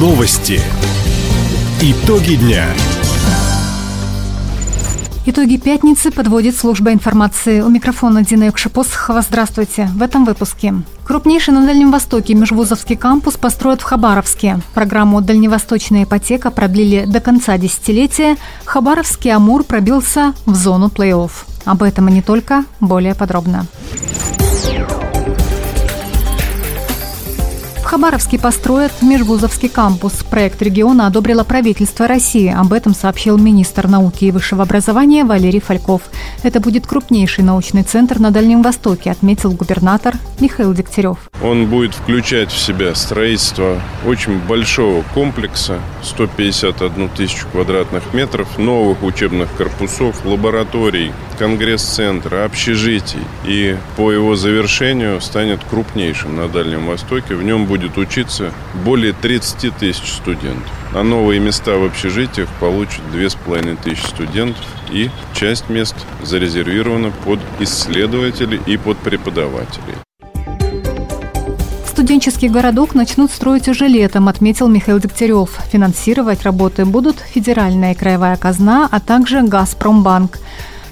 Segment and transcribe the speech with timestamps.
[0.00, 0.58] Новости.
[1.82, 2.64] Итоги дня.
[5.26, 7.60] Итоги пятницы подводит служба информации.
[7.60, 9.20] У микрофона Дина Юкшипосхова.
[9.20, 9.90] Здравствуйте.
[9.94, 10.72] В этом выпуске.
[11.04, 14.60] Крупнейший на Дальнем Востоке межвузовский кампус построят в Хабаровске.
[14.72, 18.38] Программу «Дальневосточная ипотека» продлили до конца десятилетия.
[18.64, 21.30] Хабаровский «Амур» пробился в зону плей-офф.
[21.66, 23.66] Об этом и не только, более подробно.
[27.90, 30.12] Хабаровске построят межвузовский кампус.
[30.22, 32.54] Проект региона одобрило правительство России.
[32.56, 36.02] Об этом сообщил министр науки и высшего образования Валерий Фальков.
[36.44, 41.18] Это будет крупнейший научный центр на Дальнем Востоке, отметил губернатор Михаил Дегтярев.
[41.42, 49.48] Он будет включать в себя строительство очень большого комплекса, 151 тысячу квадратных метров, новых учебных
[49.56, 53.24] корпусов, лабораторий, конгресс-центра, общежитий.
[53.44, 57.34] И по его завершению станет крупнейшим на Дальнем Востоке.
[57.34, 58.52] В нем будет учиться
[58.84, 60.70] более 30 тысяч студентов.
[60.94, 64.64] А новые места в общежитиях получат 2500 студентов.
[64.90, 69.94] И часть мест зарезервирована под исследователей и под преподавателей.
[71.86, 75.50] Студенческий городок начнут строить уже летом, отметил Михаил Дегтярев.
[75.70, 80.38] Финансировать работы будут федеральная и краевая казна, а также «Газпромбанк».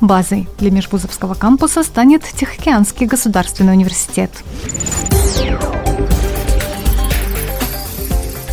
[0.00, 4.30] Базой для межвузовского кампуса станет Тихоокеанский государственный университет.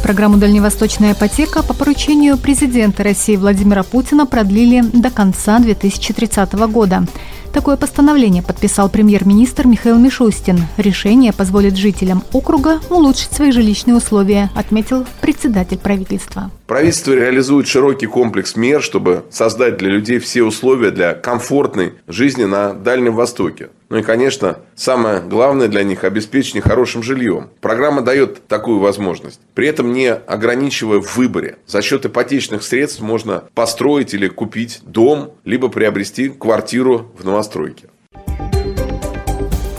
[0.08, 7.06] Программу «Дальневосточная ипотека» по поручению президента России Владимира Путина продлили до конца 2030 года.
[7.52, 10.66] Такое постановление подписал премьер-министр Михаил Мишустин.
[10.78, 15.06] Решение позволит жителям округа улучшить свои жилищные условия, отметил
[15.38, 16.50] председатель правительства.
[16.66, 22.74] Правительство реализует широкий комплекс мер, чтобы создать для людей все условия для комфортной жизни на
[22.74, 23.70] Дальнем Востоке.
[23.90, 27.50] Ну и, конечно, самое главное для них– обеспечение хорошим жильем.
[27.62, 31.58] Программа дает такую возможность, при этом не ограничивая в выборе.
[31.68, 37.90] За счет ипотечных средств можно построить или купить дом, либо приобрести квартиру в новостройке.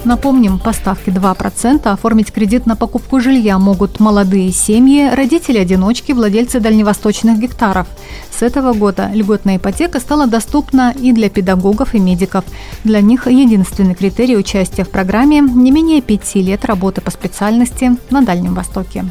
[0.09, 7.39] Напомним, по ставке 2% оформить кредит на покупку жилья могут молодые семьи, родители-одиночки, владельцы дальневосточных
[7.39, 7.87] гектаров.
[8.31, 12.47] С этого года льготная ипотека стала доступна и для педагогов и медиков.
[12.85, 18.23] Для них единственный критерий участия в программе– не менее пяти лет работы по специальности на
[18.23, 19.05] Дальнем Востоке.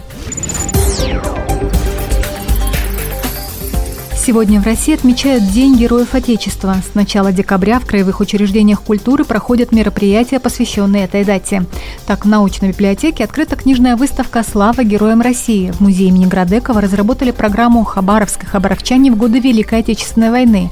[4.27, 6.75] Сегодня в России отмечают День Героев Отечества.
[6.85, 11.63] С начала декабря в краевых учреждениях культуры проходят мероприятия, посвященные этой дате.
[12.05, 15.71] Так, в научной библиотеке открыта книжная выставка «Слава героям России».
[15.71, 20.71] В музее имени Градекова разработали программу «Хабаровск хабаровчане в годы Великой Отечественной войны».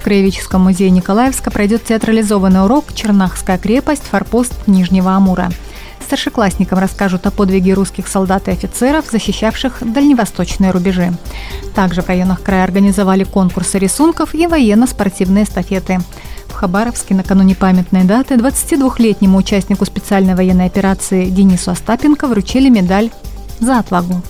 [0.00, 4.02] В Краеведческом музее Николаевска пройдет театрализованный урок «Чернахская крепость.
[4.10, 5.52] Форпост Нижнего Амура».
[6.06, 11.12] Старшеклассникам расскажут о подвиге русских солдат и офицеров, защищавших дальневосточные рубежи.
[11.74, 15.98] Также в районах края организовали конкурсы рисунков и военно-спортивные эстафеты.
[16.46, 23.10] В Хабаровске накануне памятной даты 22-летнему участнику специальной военной операции Денису Остапенко вручили медаль
[23.58, 24.22] за отвагу.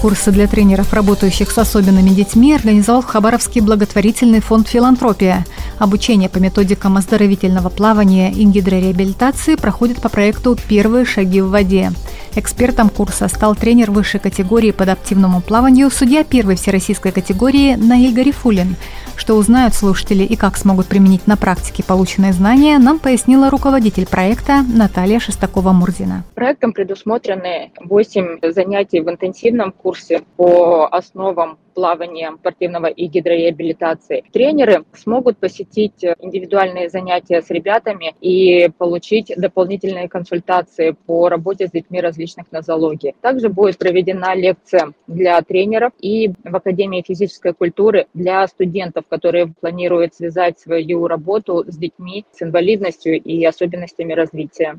[0.00, 5.44] Курсы для тренеров, работающих с особенными детьми, организовал Хабаровский благотворительный фонд «Филантропия».
[5.78, 11.92] Обучение по методикам оздоровительного плавания и гидрореабилитации проходит по проекту «Первые шаги в воде».
[12.36, 18.76] Экспертом курса стал тренер высшей категории по адаптивному плаванию, судья первой всероссийской категории Наиль Гарифулин.
[19.16, 24.62] Что узнают слушатели и как смогут применить на практике полученные знания, нам пояснила руководитель проекта
[24.62, 26.22] Наталья Шестакова-Мурзина.
[26.34, 34.22] Проектом предусмотрены 8 занятий в интенсивном курсе по основам плавания, спортивного и гидрореабилитации.
[34.34, 42.02] Тренеры смогут посетить индивидуальные занятия с ребятами и получить дополнительные консультации по работе с детьми
[42.02, 43.14] различных нозологий.
[43.22, 50.14] Также будет проведена лекция для тренеров и в Академии физической культуры для студентов, которые планируют
[50.14, 54.78] связать свою работу с детьми с инвалидностью и особенностями развития.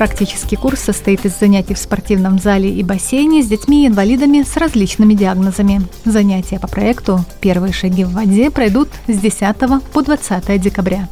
[0.00, 4.56] Практический курс состоит из занятий в спортивном зале и бассейне с детьми и инвалидами с
[4.56, 5.82] различными диагнозами.
[6.06, 9.56] Занятия по проекту «Первые шаги в воде» пройдут с 10
[9.92, 11.06] по 20 декабря.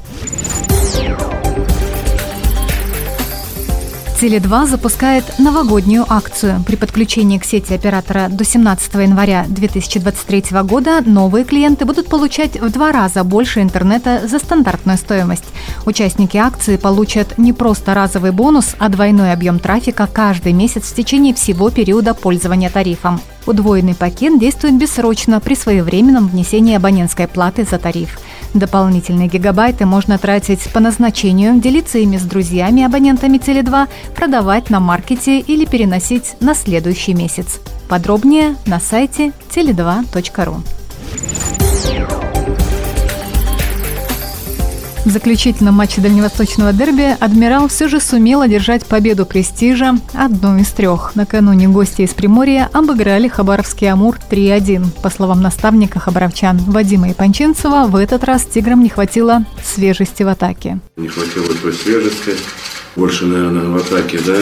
[4.20, 6.65] Теле2 запускает новогоднюю акцию.
[6.67, 12.69] При подключении к сети оператора до 17 января 2023 года новые клиенты будут получать в
[12.73, 15.44] два раза больше интернета за стандартную стоимость.
[15.87, 21.32] Участники акции получат не просто разовый бонус, а двойной объем трафика каждый месяц в течение
[21.32, 23.20] всего периода пользования тарифом.
[23.47, 28.19] Удвоенный пакет действует бессрочно при своевременном внесении абонентской платы за тариф.
[28.55, 35.41] Дополнительные гигабайты можно тратить по назначению, делиться ими с друзьями, абонентами Теле2, продавать на маркете
[35.41, 37.61] или переносить на следующий месяц.
[37.89, 40.78] Подробнее на сайте tele2.ru.
[45.05, 51.12] В заключительном матче дальневосточного дерби «Адмирал» все же сумел одержать победу престижа, одну из трех.
[51.15, 55.00] Накануне гости из Приморья обыграли Хабаровский «Амур» 3-1.
[55.03, 60.81] По словам наставника хабаровчан Вадима Ипанченцева, в этот раз «Тиграм» не хватило свежести в атаке.
[60.97, 62.33] Не хватило той свежести,
[62.97, 64.37] больше, наверное, в атаке, да.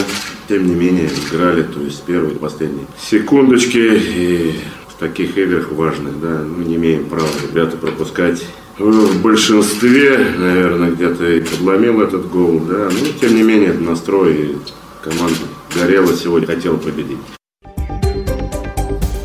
[0.48, 6.40] Тем не менее, играли, то есть первые, последние секундочки и в таких играх важных, да,
[6.44, 8.42] мы не имеем права ребята пропускать
[8.78, 14.56] в большинстве, наверное, где-то и подломил этот гол, да, но тем не менее настрой
[15.02, 15.38] команда
[15.74, 17.18] горела сегодня, хотела победить.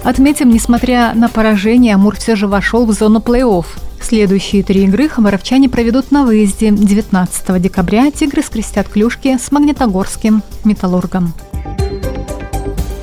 [0.04, 3.66] Отметим, несмотря на поражение, Амур все же вошел в зону плей-офф.
[4.02, 6.72] Следующие три игры хабаровчане проведут на выезде.
[6.72, 11.34] 19 декабря «Тигры» скрестят клюшки с Магнитогорским «Металлургом».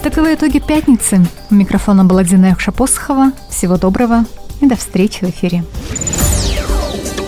[0.02, 1.24] Таковы итоги пятницы.
[1.50, 3.32] У микрофона была Дина Шапосхова.
[3.48, 4.24] Всего доброго
[4.60, 5.62] и до встречи в эфире.